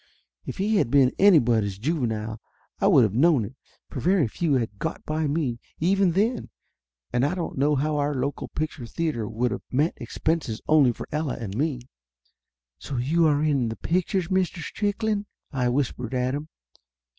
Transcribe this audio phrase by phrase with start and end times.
[0.47, 2.41] If he had been anybody's juvenile
[2.79, 3.55] I would of known it,
[3.87, 6.49] for very few had got by me, even then,
[7.13, 11.07] and I don't know how our local picture theater would of met expenses only for
[11.11, 11.81] Ella and me.
[12.79, 14.63] "So you are in the pictures, Mr.
[14.63, 16.49] Strickland?" I whispered at him.